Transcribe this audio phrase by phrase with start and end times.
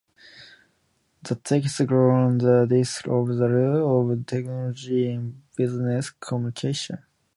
[1.21, 7.03] The text goes on to discuss the role of technology in business communication.